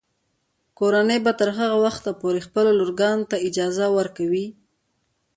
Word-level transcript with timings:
کورنۍ 0.79 1.19
به 1.25 1.31
تر 1.39 1.49
هغه 1.57 1.77
وخته 1.85 2.09
پورې 2.21 2.39
خپلو 2.47 2.71
لورګانو 2.79 3.29
ته 3.31 3.37
اجازه 3.47 3.85
ورکوي. 3.97 4.47